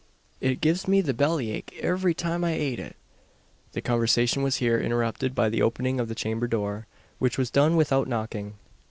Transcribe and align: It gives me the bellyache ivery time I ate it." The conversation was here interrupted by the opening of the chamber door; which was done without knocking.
It 0.39 0.61
gives 0.61 0.87
me 0.87 1.01
the 1.01 1.13
bellyache 1.13 1.75
ivery 1.83 2.15
time 2.15 2.43
I 2.43 2.53
ate 2.53 2.79
it." 2.79 2.95
The 3.73 3.83
conversation 3.83 4.41
was 4.41 4.55
here 4.55 4.79
interrupted 4.81 5.35
by 5.35 5.47
the 5.47 5.61
opening 5.61 5.99
of 5.99 6.07
the 6.07 6.15
chamber 6.15 6.47
door; 6.47 6.87
which 7.19 7.37
was 7.37 7.51
done 7.51 7.75
without 7.75 8.07
knocking. 8.07 8.55